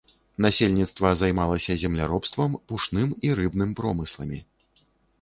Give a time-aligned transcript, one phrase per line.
[0.45, 4.47] Насельніцтва займалася земляробствам, пушным і рыбным промысламі.